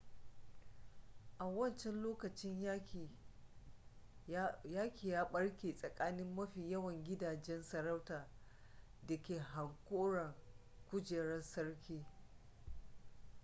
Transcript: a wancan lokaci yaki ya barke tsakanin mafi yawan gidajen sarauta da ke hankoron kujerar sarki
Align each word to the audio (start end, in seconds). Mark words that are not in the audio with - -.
a 1.39 1.45
wancan 1.47 2.01
lokaci 2.03 2.63
yaki 4.63 5.09
ya 5.09 5.25
barke 5.31 5.73
tsakanin 5.73 6.33
mafi 6.35 6.69
yawan 6.71 7.03
gidajen 7.03 7.63
sarauta 7.63 8.27
da 9.07 9.17
ke 9.21 9.39
hankoron 9.39 10.33
kujerar 10.91 11.43
sarki 11.43 12.05